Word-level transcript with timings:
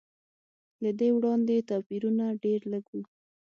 له 0.83 0.91
دې 0.99 1.09
وړاندې 1.17 1.65
توپیرونه 1.69 2.25
ډېر 2.43 2.59
لږ 2.71 2.85
و. 2.93 2.97